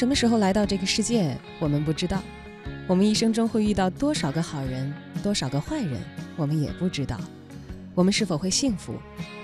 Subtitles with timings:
[0.00, 2.22] 什么时候来到这个世界，我们不知道。
[2.88, 4.90] 我们一生中会遇到多少个好人，
[5.22, 6.00] 多少个坏人，
[6.38, 7.20] 我们也不知道。
[7.94, 8.94] 我们是否会幸福，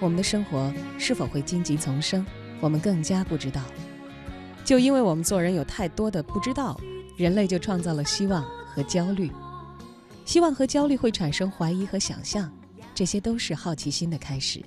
[0.01, 2.25] 我们的生活是否会荆棘丛生，
[2.59, 3.61] 我们更加不知道。
[4.65, 6.81] 就因为我们做人有太多的不知道，
[7.19, 9.31] 人类就创造了希望和焦虑。
[10.25, 12.51] 希望和焦虑会产生怀疑和想象，
[12.95, 14.63] 这些都是好奇心的开始。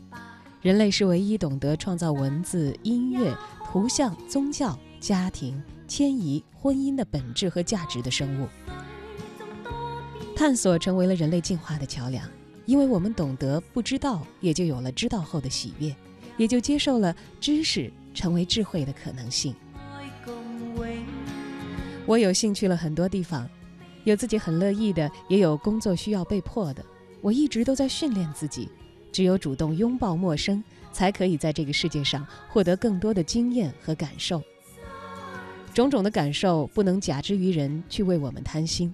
[0.62, 8.48] 人类是唯一懂得创造文字、音乐、图像、宗教、家庭、迁移、婚姻的本质和价值的生物。
[10.36, 12.26] 探索成为了人类进化的桥梁，
[12.66, 15.94] 因为我们懂得不知道，也就有了知道后的喜悦，
[16.38, 19.54] 也就接受了知识成为智慧的可能性。
[22.06, 23.50] 我有幸去了很多地方，
[24.06, 26.86] 有自己很乐意的，也有工作需要被迫的。
[27.22, 28.70] 我一直都在训练自己，
[29.12, 30.64] 只有主动拥抱陌生，
[30.94, 34.42] 才可以在这个世界上获得更多的经验和感受。
[35.74, 38.94] 种种的感受不能假之于人，去为我们贪心。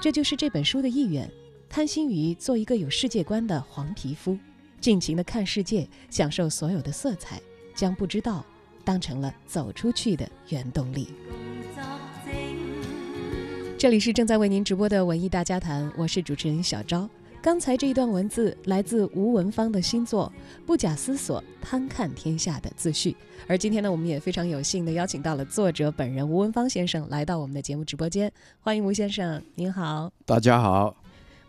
[0.00, 1.30] 这就是这本书的意愿，
[1.68, 4.38] 贪心于做一个有世界观的黄皮肤，
[4.80, 7.40] 尽情的看世界，享受所有的色彩，
[7.74, 8.44] 将不知道
[8.84, 11.08] 当成了走出去的原动力。
[13.78, 17.08] 这里是正在为您直播的文艺大家谈，我是主持人小昭。
[17.42, 20.32] 刚才这一段文字来自吴文芳的新作
[20.66, 23.16] 《不假思索贪看天下》的自序。
[23.46, 30.10] 而今天呢，我们也非常有幸的邀请到了作者本人吴文芳先生来到我们的节目直播间，欢迎吴先生，您好。
[30.24, 30.96] 大家好，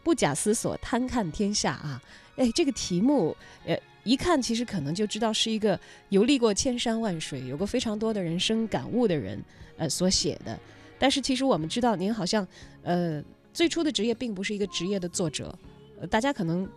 [0.04, 2.02] 不假思索贪看天下啊！
[2.36, 9.44] 哎，这个题目，呃，一看其实可能就知道是一个游历过千山万水、有过非常多的人生感悟的人，
[9.78, 10.58] 呃，所写的。
[11.00, 12.48] 但是其实我们知道，您好像，
[12.84, 15.58] 呃，最初的职业并不是一个职业的作者，
[16.00, 16.68] 呃，大家可能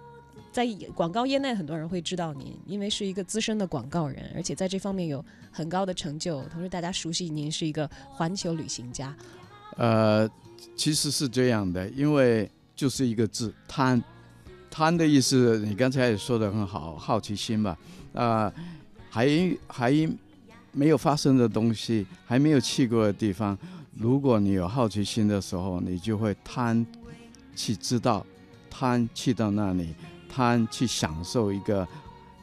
[0.52, 6.42] 在广告业内很多人会知道您，因为是一个资深的广告人，而且在这方面有很高的成就。
[6.44, 9.14] 同时，大家熟悉您是一个环球旅行家。
[9.76, 10.28] 呃，
[10.74, 14.02] 其实是这样的，因为就是一个字贪，
[14.70, 17.78] 贪的意思，你刚才也说的很好，好奇心吧，
[18.12, 18.52] 啊、
[19.08, 19.28] 还
[19.68, 20.10] 还
[20.72, 23.56] 没有发生的东西，还没有去过的地方，
[23.94, 26.84] 如果你有好奇心的时候，你就会贪
[27.54, 28.26] 去知道，
[28.70, 29.94] 贪去到那里，
[30.28, 31.86] 贪去享受一个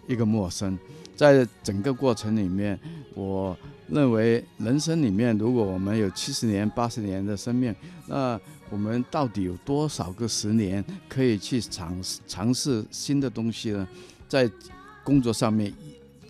[0.08, 0.78] 一个陌生，
[1.16, 2.78] 在整个过程里面，
[3.16, 3.58] 我
[3.88, 7.74] 认为人生里面，如果我们有七十年、八十年的生命，
[8.06, 8.40] 那
[8.70, 13.88] 我们到底有多少个十年可以去尝试尝试新的东西呢？
[14.28, 14.50] 在
[15.06, 15.74] 工作上面，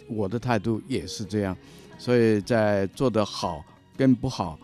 [0.08, 1.58] 我的态度也是这样，
[1.98, 3.66] 所以在做得好
[3.98, 4.60] 跟不好，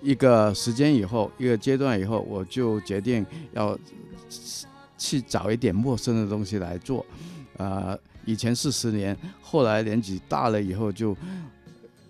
[0.00, 3.76] 一个时间以后，一个阶段以后，我就决定要
[4.96, 7.04] 去找一点陌生的东西来做，
[7.56, 11.16] 啊、以前是十年，后来年纪大了以后就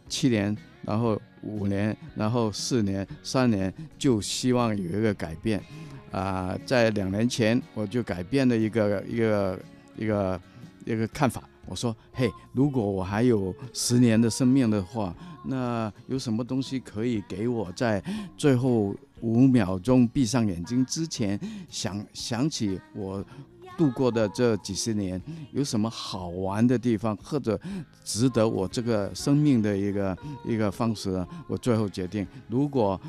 [0.08, 5.62] 七年，然后五年，然后四年、三年，就希望有一个改变。
[6.10, 9.58] 啊、在两年前我就改变了一个一个
[9.96, 10.40] 一个
[10.84, 11.42] 一个看法。
[11.64, 15.14] 我说：“嘿，如果我还有十年的生命的话，
[15.44, 18.02] 那有什么东西可以给我在
[18.36, 23.24] 最后五秒钟闭上眼睛之前想想起我
[23.78, 25.20] 度过的这几十年
[25.52, 27.58] 有什么好玩的地方，或者
[28.04, 31.26] 值得我这个生命的一个一个方式？
[31.48, 33.00] 我最后决定，如果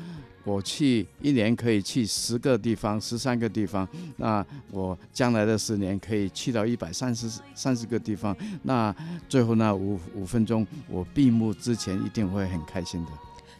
[0.42, 8.34] 我去一年可以去十个地方、十三个地方，那我将来的十年可以去到一百三十三十个地方。
[8.62, 8.94] 那
[9.28, 13.10] 最后那五五分钟，我闭幕之前一定会很开心的。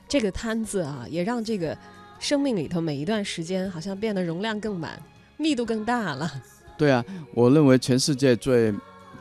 [0.06, 1.76] 这个摊子啊，也让这个
[2.24, 4.98] 生命里头每一段时间好像变得容量更满，
[5.36, 6.32] 密度更大了。
[6.78, 7.04] 对啊，
[7.34, 8.72] 我认为全世界最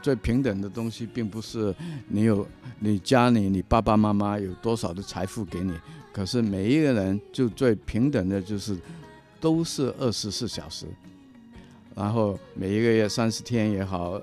[0.02, 1.76] 最平等的东西，并不是
[2.08, 2.48] 你有
[2.80, 5.74] 你家里你爸爸妈妈有多少的财富给你，
[6.14, 8.78] 可是每一个人就最平等的就是
[9.42, 10.86] 都是二十四小时，
[11.94, 14.18] 然后每一个月三十天也好，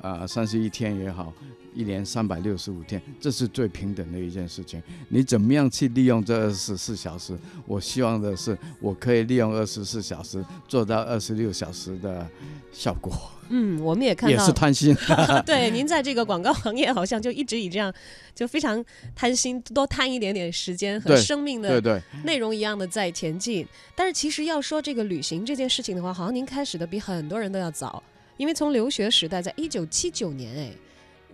[0.00, 1.30] 啊三十一天也好，
[1.74, 4.82] 一年三百六十五天，这是最平等的一件事情。
[5.08, 7.36] 你怎么样去利用这二十四小时？
[7.66, 12.28] 我希望的是，我可以利用二十四小时做到二十六小时的
[12.72, 13.12] 效果，
[13.48, 14.94] 嗯，我们也看到也是贪心。
[15.46, 17.92] 对，您在这个广告行业好像就一直以这样，
[18.34, 18.84] 就非常
[19.14, 23.66] 贪心，多贪一点点时间和生命的对对，内容一样的在前进。
[23.94, 28.02] 但是其实要说这个旅行这件事情的话，好像您开始的比很多人都要早，
[28.36, 30.72] 因为从留学时代，在一九七九年，哎，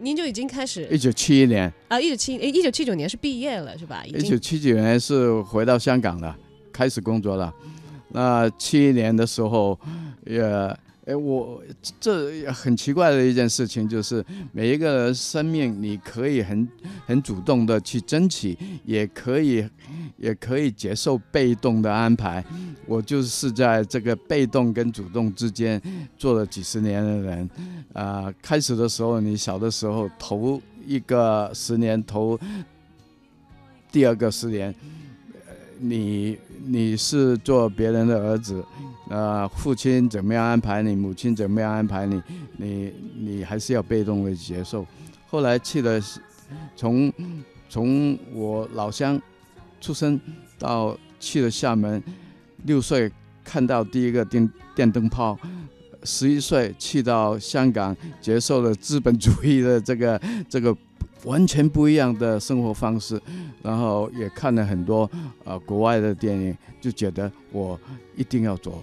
[0.00, 4.04] 您就已经开始一九七一年，啊，一九七一九七九年是毕业了是吧？
[4.06, 6.36] 一九七九年是回到香港了，
[6.72, 7.52] 开始工作了。
[8.10, 9.78] 那七一年的时候，
[10.24, 10.40] 也，
[11.08, 11.62] 哎，我
[11.98, 14.22] 这很奇怪的一件事情就是，
[14.52, 16.68] 每一个人生命你可以很
[17.06, 19.66] 很主动的去争取，也可以
[20.18, 22.44] 也可以接受被动的安排。
[22.84, 25.80] 我就是在这个被动跟主动之间
[26.18, 27.50] 做了几十年的人。
[27.94, 32.38] 啊、开始的时候，你小的时候头一个十年头。
[33.90, 34.74] 第二个十年，
[35.46, 38.64] 呃你你是做别人的儿子，
[39.08, 42.22] 呃，父亲怎么样安排你，母亲怎么样安排你，
[42.56, 44.86] 你你还是要被动的接受。
[45.26, 46.00] 后来去了，
[46.76, 47.12] 从
[47.68, 49.20] 从我老乡
[49.80, 50.20] 出生
[50.58, 52.02] 到去了厦门，
[52.64, 53.10] 六岁
[53.44, 55.38] 看到第一个电电灯泡。
[56.04, 60.74] 十一岁去到香港，接受了资本主义的这个这个
[61.24, 63.20] 完全不一样的生活方式，
[63.62, 65.10] 然后也看了很多
[65.44, 67.78] 呃国外的电影，就觉得我
[68.16, 68.82] 一定要走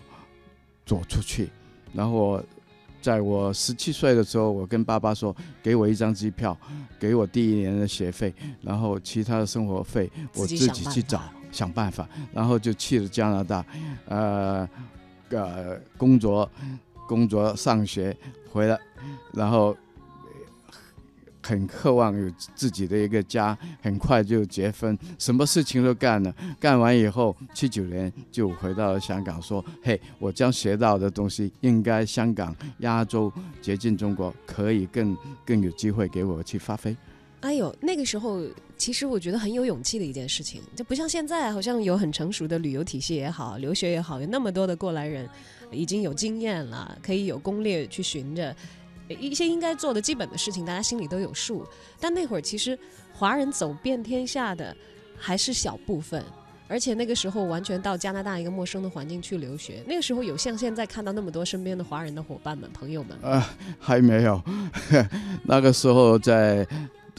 [0.86, 1.50] 走出去。
[1.94, 2.44] 然后我
[3.02, 5.34] 在我十七岁的时候，我跟爸爸说，
[5.64, 6.58] 给我一张机票，
[7.00, 11.22] 给我第一年的学费，然后其他的生活费我自己去找
[11.52, 13.66] 想办法，然后就去了加拿大，
[14.08, 14.68] 呃
[15.30, 16.50] 呃工作
[17.08, 18.16] 工作上学
[18.52, 18.78] 回来，
[19.34, 19.78] 然后
[21.46, 26.36] 很渴望有自己的一个家，很快就结婚，什么事情都干了。
[26.60, 33.32] 干完以后，七九年就回到了香港，说：“嘿，我将学到的东西，应该香港、亚洲、
[33.62, 35.16] 接近中国，可以更
[35.46, 36.98] 更有机会给我去发挥。
[37.42, 38.42] 哎呦，那个时候
[38.76, 45.30] 其实我觉得很有勇气的一件事情，就不像现在，好像有很成熟的旅游体系也好，留学也好，有那么多的过来人
[45.72, 48.56] 已经有经验了，可以有攻略去寻着
[49.08, 51.66] 一些应该做的基本的事情，大家心里都有数。
[52.00, 52.78] 但那会儿其实
[53.14, 54.76] 华人走遍天下的
[55.18, 56.24] 还是小部分。
[56.68, 64.42] 而且那个时候完全到加拿大一个陌生的环境去留学，那个时候有像现在看到那么多身边的华人的伙伴们、朋友们吗，啊，还没有，
[65.46, 66.68] 那个时候在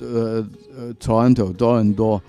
[0.00, 0.44] 呃
[0.76, 2.20] 呃 Toronto 多伦多，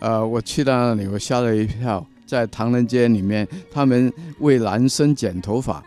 [0.00, 5.82] 呃，我去到那里，我吓了一跳，在唐人街里面，他们为男生剪头发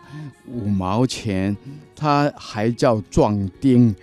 [0.48, 1.56] 五毛钱，
[2.00, 3.94] 他还叫壮丁，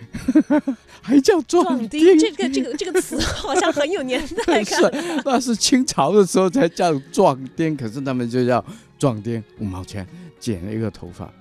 [1.02, 4.66] 还叫壮壮丁这个这个这个词 好像很有年代感。
[4.94, 8.64] 是，那是清朝的时候才叫壮丁，可是他们就叫
[9.00, 10.08] 壮丁，五毛钱
[10.40, 11.34] 剪了一个头发，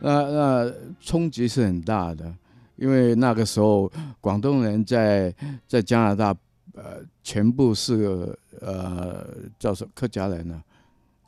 [0.00, 2.30] 那那冲击是很大的，
[2.76, 5.34] 因为那个时候广东人在
[5.66, 6.36] 在加拿大，
[6.74, 9.26] 呃，全部是呃
[9.58, 10.62] 叫什么客家人呢、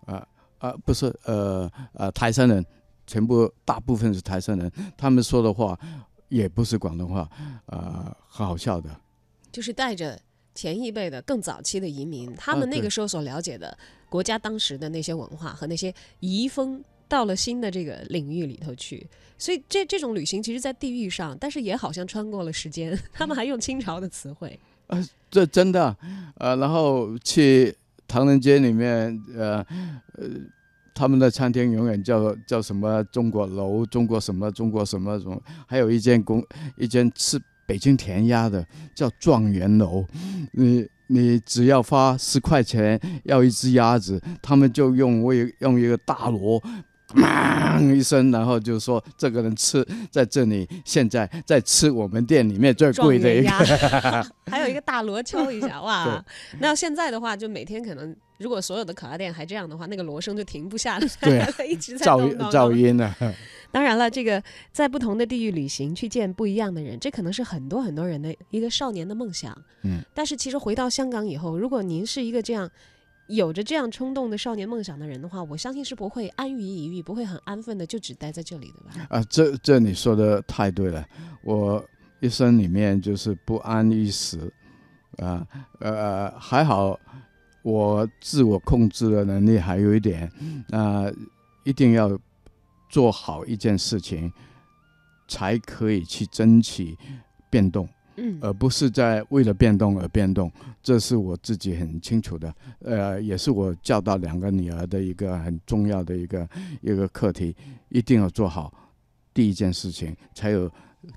[0.04, 0.26] 啊？
[0.58, 2.64] 啊不是，呃呃台山人，
[3.06, 5.78] 全部大部分是台山人，他们说的话
[6.28, 7.28] 也不是广东话，
[7.66, 8.90] 呃，很好笑的。
[9.52, 10.20] 就是带着
[10.54, 13.76] 前一辈的更早期的移民，他们那个时候所了解的
[14.08, 19.06] 国家当时的那些文化和那些遗风，到了新的这个领域里头去。
[19.36, 22.98] 所以这这种旅行，其实，在地域上，但是也好像穿过了时间。
[23.12, 25.96] 他们还用清朝的词汇，呃这真的，
[26.36, 29.58] 呃，然后去唐人街里面，呃
[30.14, 30.28] 呃，
[30.94, 36.42] 他们的餐厅永远叫叫什么中国楼、中国什么、中国什么什么，还有一间公
[36.76, 40.04] 一间吃北京填鸭的叫状元楼，
[40.52, 46.62] 你你只要花十块钱要一只鸭子，他们就用为用一个大锣。
[47.06, 56.24] 砰一声，然后就说这个人吃在这里，现在在吃我们店里面最贵的一元个鸭， 还有一个大锣敲一下，哇！
[56.58, 63.14] 那现在的话，就每天可能如果所有的烤鸭店还这样的话，那个锣声就停不下来，对啊 一直在噪咚咚噪咚音啊。
[63.70, 69.56] 当然了，这个在不同的地域旅行，去见不一样的人，这可能是很多很多人的一个少年的梦想。
[69.82, 72.70] 嗯，但是其实回到香港以后，如果您是一个这样
[73.26, 79.06] 有着这样冲动的少年梦想的人的话，我相信是不会安于一隅，不会很安分的就只待在这里的吧？
[79.08, 81.04] 啊，这这你说的太对了，
[81.42, 81.84] 我
[82.20, 84.52] 一生里面就是不安于死，
[85.16, 85.44] 啊
[85.80, 86.98] 呃还好，
[87.64, 90.30] 我自我控制的能力还有一点，
[90.68, 91.12] 那、
[91.64, 92.16] 一定要
[92.88, 94.30] 做好一件事情，
[95.26, 96.96] 才可以去争取
[97.50, 97.88] 变动。
[98.16, 100.48] 嗯而不是在为了变动而变动，
[100.80, 102.54] 这是我自己很清楚的。
[102.78, 106.48] 呃，也是我教导两个女儿的一个很重要的一个
[106.80, 107.56] 一个课题，
[107.88, 108.72] 一定要做好
[109.32, 110.70] 第一件事情，才有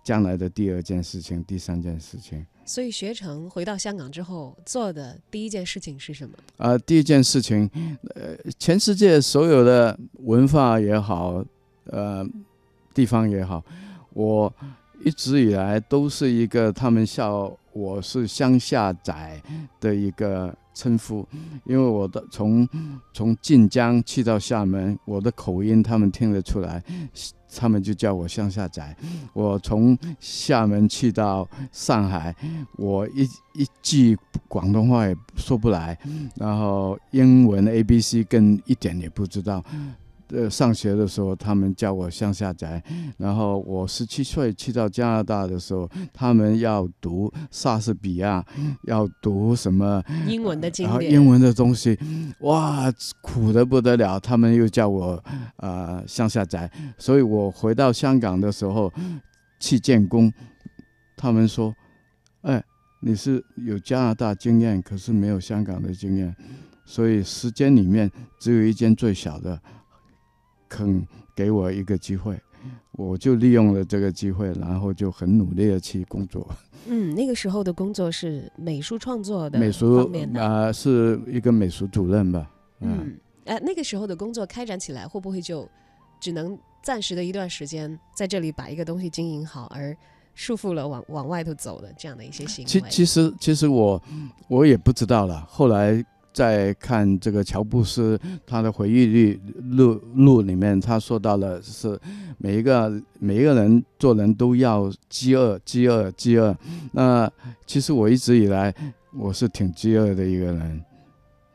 [0.04, 2.44] 将来的第二件事情、第三件事情。
[2.68, 6.36] 所以学成回到香港之后做的第一件事情是什么？
[6.58, 7.68] 啊、第一件事情，
[8.14, 11.44] 呃，全世界所有的文化也好，
[11.86, 12.28] 呃，
[12.94, 13.64] 地方也好，
[14.14, 14.54] 我
[15.04, 19.42] 一直以来都是一个他们笑我是乡下仔
[19.80, 21.28] 的一个称呼，
[21.66, 22.68] 因为我的从
[23.12, 26.84] 从晋江去到厦门，我的口音他们听得出来，
[27.56, 28.96] 他们就叫我乡下仔。
[29.34, 32.36] 我从厦门去到上海，
[32.78, 33.24] 我一
[33.56, 34.16] 一句
[34.48, 35.98] 广东话也说不来，
[36.36, 39.64] 然后英文 A B C 更一点也不知道。
[40.30, 42.84] 呃，上学的时候他们叫我乡下宅，
[43.18, 48.46] 然后我十七岁去到加拿大的时候，他们要读莎士比亚，
[48.84, 51.98] 要读什么英文的经典，英文的东西，
[52.42, 52.92] 哇，
[53.22, 54.20] 苦的不得了。
[54.20, 55.24] 他们又叫我
[55.58, 58.92] 呃乡下宅，所以我回到香港的时候
[59.60, 60.32] 去建工，
[61.16, 61.74] 他们说，
[62.42, 62.62] 哎，
[63.02, 66.36] 你是有加拿大经验，可是没有香港的经验，
[66.84, 69.60] 所以时间里面只有一间最小的，
[70.68, 71.06] 肯
[71.36, 72.40] 给我一个机会。
[72.92, 76.46] 我就利用了这个机会，然后就很努力的去工作。
[76.88, 82.52] 嗯，那个时候的工作是美术创作的美术方面的，啊、是一个美术主任吧。
[82.82, 85.70] 嗯嗯，哎、那个时候的工作开展起来，会不会就
[86.20, 89.96] 只能暂时的一段时间在这里把一个东西经营好，而
[90.34, 92.70] 束缚了往往外头走的这样的一些行为？
[92.70, 94.02] 其其实其实我
[94.50, 95.46] 我也不知道了。
[95.48, 96.04] 后来
[96.38, 99.34] 再看这个乔布斯他的回忆
[99.72, 102.00] 录录录里面，他说到了是
[102.38, 106.56] 每一个每一个人做人都要饥饿饥饿饥饿。
[106.92, 107.28] 那
[107.66, 108.72] 其实我一直以来
[109.18, 110.84] 我是挺饥饿的一个人。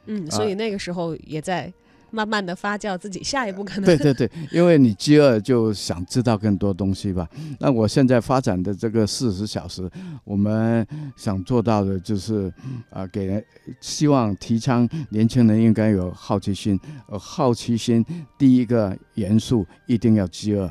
[0.06, 1.72] 嗯，所以那个时候也在
[2.12, 7.28] 慢慢的发酵自己下一步可能对对对，因为你饥饿就想知道更多东西吧。
[7.58, 9.90] 那我现在发展的这个四十小时，
[10.22, 12.52] 我们想做到的就是，
[12.90, 13.44] 啊、给人
[13.80, 16.78] 希望提倡年轻人应该有好奇心，
[17.08, 18.04] 呃，好奇心
[18.38, 20.70] 第一个元素一定要饥饿。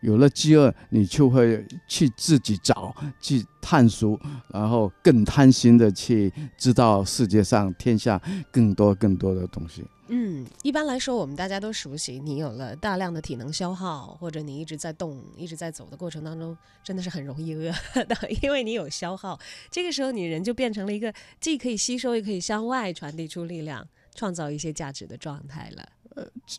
[0.00, 4.18] 有了饥饿，你就会去自己找、去探索，
[4.52, 8.20] 然后更贪心的去知道世界上、天下
[8.50, 9.84] 更多更多的东西。
[10.08, 17.72] 嗯，一般来说，我们大家都熟悉，你有了大量的体能消耗，或者你一直在动、一直在走的过程当中，真的是很容易饿
[18.04, 19.38] 的，因为你有消耗。
[19.70, 25.88] 这个时候，你人就变成了一个既可以吸收，也可以向外传递出力量，创造一些价值的状态了。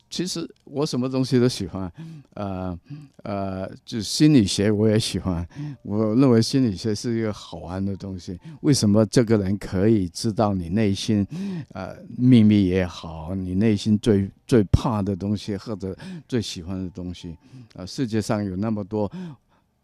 [0.10, 1.91] 其实我什么东西都喜欢，
[2.33, 2.79] 呃
[3.24, 5.48] 呃，就心理学我也喜欢。
[5.83, 8.39] 我认为心理学是一个好玩的东西。
[8.62, 11.25] 为什么这个人可以知道你内心，
[11.74, 15.95] 呃，秘密也好，你内心最最怕的东西或者
[16.27, 17.38] 最喜欢的东西？
[17.75, 19.12] 啊、世界上有那么多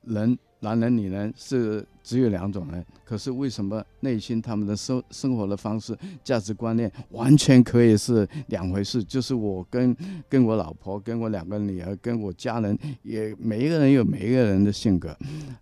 [0.04, 9.04] 人，男人、女人是只有两种人，可是为什么内心他们的生生活的方式、价值观念完全可以是两回事？
[9.04, 9.96] 就是我跟
[10.28, 15.16] 跟我老婆、跟我两个女儿、跟我家人，也每一个人有每一个人的性格，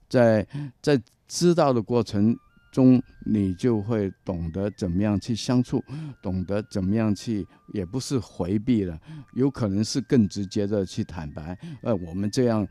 [0.10, 0.46] 在
[0.82, 2.36] 在知道的过程
[2.78, 5.84] 中，你就会懂得怎么样去相处，
[6.22, 9.00] 懂得怎么样去，也不是回避了，
[9.34, 11.58] 有可能是更直接的去坦白。
[11.82, 12.68] 呃，我们这样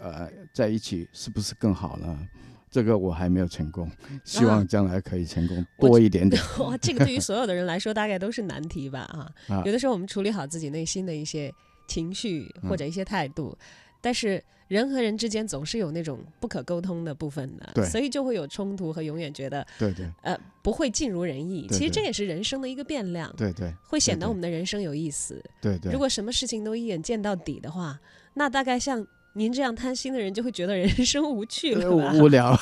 [0.00, 2.28] 呃在一起是不是更好呢？
[2.70, 3.90] 这个我还没有成功，
[4.22, 6.40] 希望将来可以成功我多一点点。
[6.60, 9.00] 哇，这个对于所有的人来说，大概都是难题吧？
[9.00, 11.52] 啊， 啊有的时候我们处理好自己内心的一些
[11.88, 13.58] 情绪嗯或者一些态度，
[14.00, 21.66] 但是人和人之间总是有那种不可沟通的部分的，对所以就会有冲突和永远觉得对对呃不会尽如人意。
[21.70, 25.42] 其实这也是人生的一个变量，对对会显得我们的人生有意思。
[25.60, 25.90] 对对。
[25.90, 27.98] 如果什么事情都一眼见到底的话，
[28.34, 32.54] 那大概像您这样贪心的人就会觉得人生无趣了 无聊，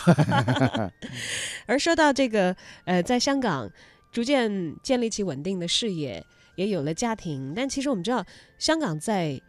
[1.66, 3.70] 而说到这个，呃，在香港
[4.12, 6.24] 逐渐建立起稳定的事业，
[6.54, 8.24] 也有了家庭，但其实我们知道，
[8.58, 9.40] 香港在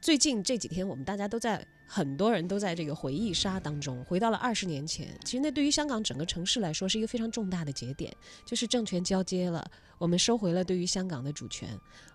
[0.00, 5.08] 最近这几天，我们大家都在很多人都在这个回忆杀当中，回到了二十年前。
[5.24, 9.64] 其实那对于香港整个城市来说是一个非常重大的节点，就是政权交接了，
[9.98, 11.68] 我们收回了对于香港的主权。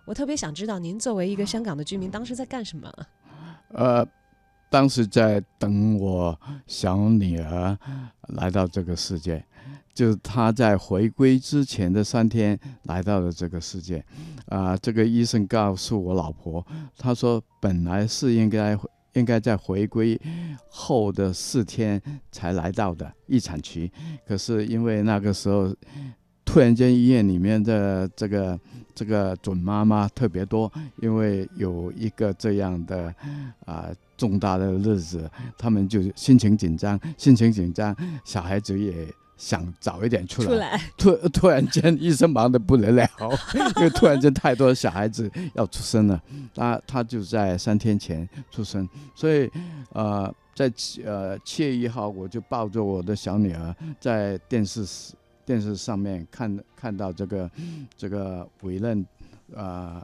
[0.04, 2.92] 我特别想知道，您作为一个香港的居民，当时在干什么？
[3.74, 4.06] 呃，
[4.70, 7.78] 当时在等我小女儿
[8.28, 9.44] 来到这个世界，
[9.94, 14.04] 就是他在回归之前的三天来到了这个世界。
[14.46, 16.64] 啊、这个医生告诉我老婆，
[16.96, 18.78] 他说本来是应该
[19.14, 20.20] 应该在回归
[20.68, 23.90] 后的四天才来到的一产期，
[24.26, 25.74] 可是因为那个时候
[26.44, 28.60] 突然间医院里面的这个
[28.94, 30.70] 这个准妈妈特别多，
[31.02, 33.12] 因为有一个这样的
[33.64, 40.48] 啊、重大的日子，他们就心情紧张，心情紧张，小孩子也想早一点出来。
[40.48, 43.08] 出来， 突突然间，医生忙得不得了，
[43.76, 46.22] 因为突然间太多小孩子要出生了，
[46.54, 49.50] 他他就在三天前出生，所以
[49.92, 55.14] 呃，在七呃七月一号，我就抱着我的小女儿在电视
[55.44, 57.50] 电视上面看看到这个
[57.96, 59.06] 这个委任
[59.54, 60.02] 呃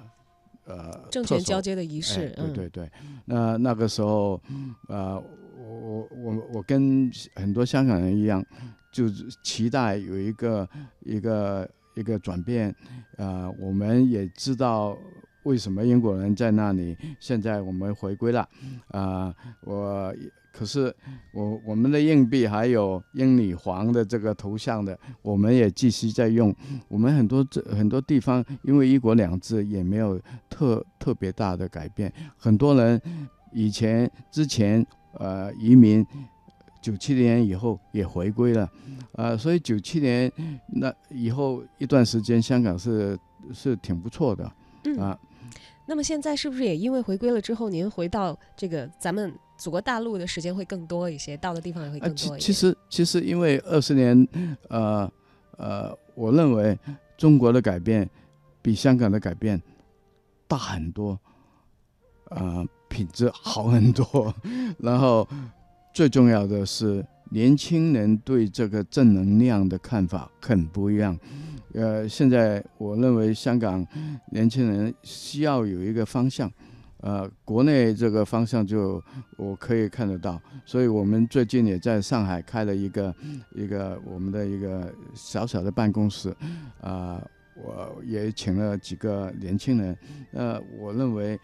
[0.66, 2.90] 呃政权交接的仪式，对对对，
[3.24, 4.40] 那那个时候，
[4.88, 5.20] 呃，
[5.58, 8.44] 我我我我跟很多香港人一样，
[8.92, 10.68] 就是期待有一个
[11.00, 12.74] 一个一个转变，
[13.16, 14.96] 呃，我们也知道
[15.44, 18.46] 为什么英国人在那里，现在我们回归了，
[18.88, 20.14] 啊、我
[20.52, 20.94] 可是
[21.32, 26.54] 我我们的硬币还有英女皇的这个头像的，我们也继续在用。
[26.88, 30.20] 我们很多这很多地方，因为一国两制也没有
[30.50, 33.00] 特特别大的改变，很多人
[33.54, 36.06] 以前之前呃移民。
[36.82, 38.68] 九七年以后也回归了，
[39.12, 40.30] 呃，所以九七年
[40.66, 43.18] 那以后一段时间，香港是
[43.54, 44.52] 是挺不错的。
[44.84, 44.98] 嗯。
[44.98, 45.18] 啊。
[45.84, 52.46] 那么现在是不是也因为回归了之后，您回到这个咱们祖国大陆的时间会更多一些，到的地方也会更多一些？
[52.46, 54.26] 其实其实因为二十年，
[54.68, 55.10] 呃
[55.58, 56.78] 呃，我认为
[57.18, 58.08] 中国的改变
[58.62, 59.60] 比香港的改变
[60.46, 61.18] 大很多，
[62.30, 64.32] 呃，品质好很多，
[64.78, 65.28] 然后
[65.92, 71.18] 最重要的是年轻人对这个正能量的看法很不一样。
[71.74, 73.86] 呃，现在我认为香港
[74.30, 76.50] 年轻人需要有一个方向，
[77.00, 79.02] 呃，国内这个方向就
[79.36, 83.14] 我可以看得到，所以我们最近也在上海开了一个
[83.54, 86.34] 一个我们的一个小小的办公室，
[86.80, 87.22] 啊、
[87.54, 89.96] 我也请了几个年轻人，
[90.32, 91.38] 呃，我认为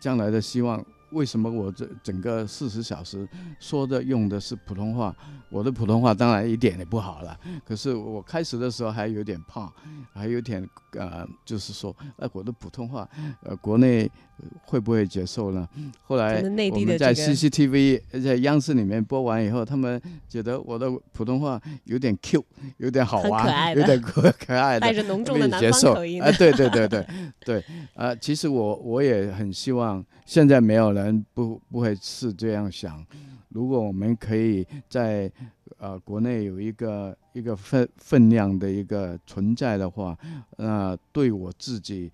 [0.00, 0.82] 将来的希望。
[1.14, 3.26] 为什么我这整个四十小时
[3.58, 5.14] 说的用的是普通话？
[5.50, 9.72] 我的普通话当然一点也不好了，可是我开始的时候还有点怕，
[10.12, 13.08] 还有点呃，就是说，哎，我的普通话，
[13.44, 15.68] 呃，国内呃会不会接受呢？
[16.02, 22.44] 后来我们在 CCTV 在央视里面播完以后，他们觉得我的普通话有点 Q，
[22.78, 27.06] 有点好玩，有点可可爱的带，着浓重的南方口音的啊，对对对对
[27.44, 33.04] 对，啊，其实我我也很希望，现在没有人不不会是这样想。
[33.50, 35.30] 如果我们可以在
[35.78, 40.18] 呃国内有一个一个分分量的一个存在的话，
[40.56, 42.10] 那对我自己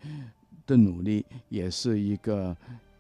[0.67, 2.57] 的努力也是一个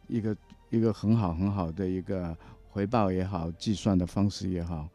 [0.08, 0.36] 一个
[0.70, 2.34] 一个很好很好的一个
[2.70, 4.88] 回报也好，计算的方式也好。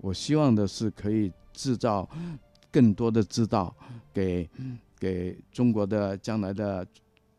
[0.00, 2.08] 我希望的是可以制造
[2.70, 3.74] 更多的知道
[4.14, 4.48] 给
[4.98, 6.86] 给中国的将来的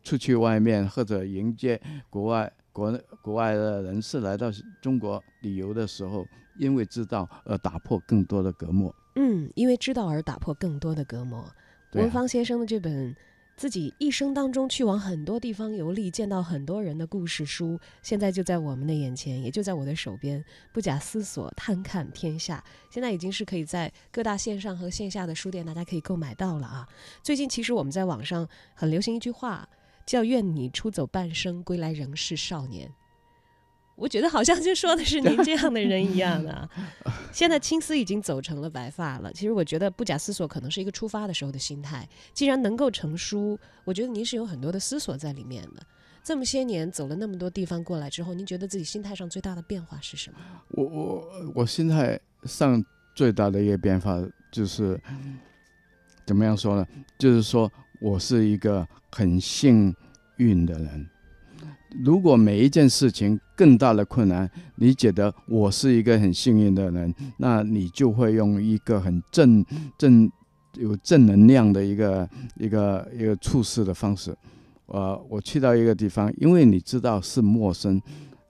[0.02, 6.26] 出去外面或者迎接国外国国外的人士来到中国旅游的时候，
[6.58, 8.94] 因为知道而打破更多的隔膜。
[9.16, 11.40] 嗯，因为知道而打破更多的隔膜。
[11.40, 11.54] 啊
[11.92, 13.16] 文芳先生的这本
[13.56, 22.62] 自己一生当中去往很多地方游历，见到很多人的故事书，现在就在我们的眼前，也就在我的手边，不假思索，探看天下。
[22.88, 26.88] 现在已经是可以在各大线上和线下的书店，大家可以购买到了啊。
[27.24, 29.68] 最近其实我们在网上很流行一句话，
[30.06, 32.92] 叫“愿你出走半生，归来仍是少年”。
[33.96, 36.68] 我觉得好像就说的是您这样的人一样的、啊。
[37.32, 42.08] 现在青丝已经走成了白发了，其实我觉得不假思索可能是一个出发的时候的心态。
[42.32, 45.82] 既然能够成书，我觉得您是有很多的思索在里面的。
[46.24, 50.38] 这么些年走了那么多地方过来之后，您觉得自己心态上最大的变化是什么？
[50.70, 52.82] 我我我心态上
[53.14, 54.18] 最大的一个变化
[54.50, 54.98] 就是，
[56.26, 56.86] 怎么样说呢？
[57.18, 59.94] 就是说我是一个很幸
[60.38, 61.06] 运的人。
[62.04, 69.64] 如果每一件事情更大的困难，你觉得我是一个很幸运的人，那你就会用一个很正
[69.98, 70.30] 正
[70.74, 74.32] 有正能量的一个一个一个处事的方式。
[74.86, 78.00] 呃，我去到一个地方，因为你知道是陌生，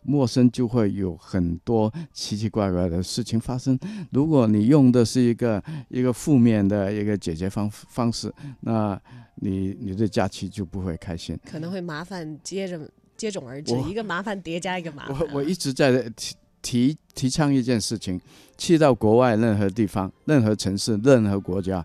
[0.03, 3.79] 陌生就会有很多奇奇怪怪的事情发生。
[4.11, 9.01] 如果你用的是一个一个负面的一个解决方方式，那
[9.37, 11.39] 你你的假期就不会开心。
[11.45, 15.21] 可能会麻烦接着接踵而至，一个麻烦叠加一个麻烦啊。
[15.33, 18.21] 我我一直在提提提倡一件事情：
[18.57, 21.85] 去到国外任何地方、任何城市、任何国家，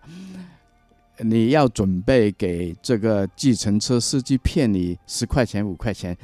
[1.18, 6.16] 你要准备给这个计程车司机骗你十块钱、五块钱，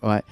[0.00, 0.22] 喂，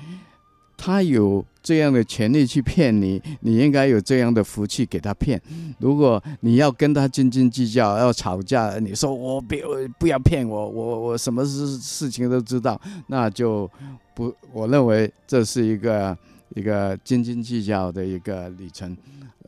[0.82, 5.38] 他有这样的权利去骗你，你应该有这样的福气给他骗。
[5.78, 9.62] 如果你要跟他斤斤计较，要吵架，你说我别
[9.98, 13.70] 不要骗我，我我什么事事情都知道，那就
[14.14, 16.16] 不，我认为这是一个
[16.54, 18.96] 一个斤斤计较的一个里程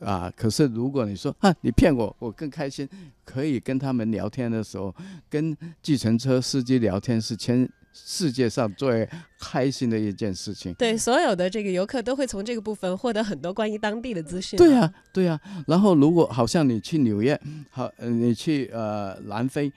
[0.01, 0.31] 啊。
[0.37, 2.87] 可是如果你说啊，你骗我，我更开心，
[3.25, 4.93] 可以跟他们聊天的时候，
[5.31, 9.07] 跟计程车司机聊天是千世界上最
[9.39, 10.73] 开心的一件事情。
[10.73, 14.57] 对，所有的这个游客都会从这个部分获得很多关于当地的资讯。
[14.57, 19.71] 对呀、对呀、然后如果好像你去纽约，好，呃你去呃南非，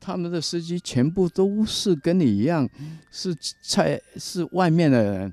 [0.00, 2.68] 他们的司机全部都是跟你一样，
[3.10, 5.32] 是在是外面的人。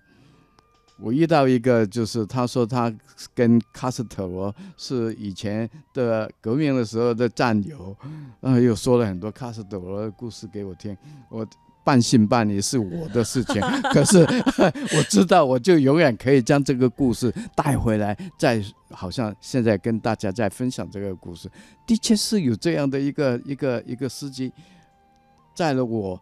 [0.99, 2.93] 我遇到一个，就是他说他
[3.33, 7.97] 跟卡斯特罗是以前的革命的时候的战友，
[8.39, 10.95] 然后又说了很多卡斯特罗的故事给我听。
[11.29, 11.45] 我
[11.83, 14.19] 半信半疑是我的事情， 可是
[14.97, 21.49] 我知道，我就永远可以将这个故事带回来，再好像现在跟大家在分享这个故事，
[21.85, 24.51] 的确是有这样的一个一个一个司机
[25.53, 26.19] 载了我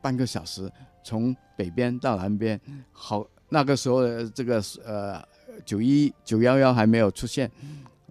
[0.00, 0.70] 半个小时，
[1.04, 5.22] 从北边到南边，好那个时候这个呃
[5.64, 7.50] 九一九幺幺还没有出现，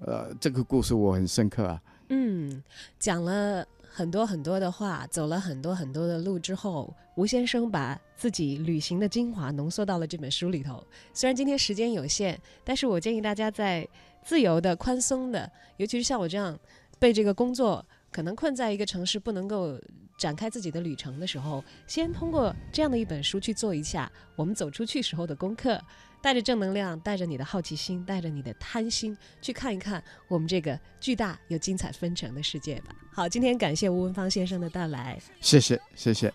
[0.05, 1.81] 呃，这个故事我很深刻啊。
[2.09, 2.61] 嗯，
[2.99, 10.81] 讲了很多很多的话，走了很多很多的路之后，吴先生把自己旅行的精华浓缩到了这本书里头。
[11.13, 13.85] 虽然今天时间有限，但是我建议大家在
[14.23, 16.57] 自由的、宽松的，尤其是像我这样
[16.99, 19.77] 被这个工作可能困在一个城市不能够
[20.17, 25.77] 展开自己的旅程的时候，先通过这样的一本书去做一下我们走出去时候的功课。
[26.21, 32.95] 带着正能量，带着你的好奇心，带着你的贪心，去看一看我们这个巨大又精彩纷呈的世界吧。
[33.11, 35.19] 好，今天感谢吴文芳先生的到来。
[35.41, 36.31] 谢谢，谢谢。